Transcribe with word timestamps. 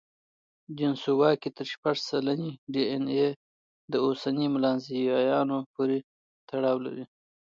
دینسووا 0.77 1.31
کې 1.41 1.49
تر 1.57 1.65
شپږ 1.73 1.95
سلنې 2.09 2.51
ډياېناې 2.73 3.29
د 3.91 3.93
اوسني 4.05 4.47
ملانزیایانو 4.55 5.57
پورې 5.73 5.97
تړاو 6.49 6.77
لري. 6.85 7.05